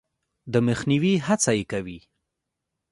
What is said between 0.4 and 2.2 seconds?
د مخنیوي هڅه یې کوي.